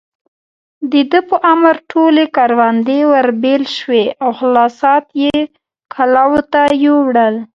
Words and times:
د 0.91 0.93
ده 1.11 1.19
په 1.29 1.37
امر 1.53 1.75
ټولې 1.91 2.25
کروندې 2.35 2.99
ورېبل 3.13 3.63
شوې 3.77 4.05
او 4.23 4.29
حاصلات 4.39 5.05
يې 5.23 5.37
کلاوو 5.93 6.41
ته 6.53 6.61
يووړل. 6.85 7.35